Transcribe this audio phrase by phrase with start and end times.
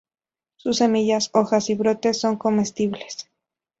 [0.55, 3.29] Sus semillas, hojas y brotes son comestibles.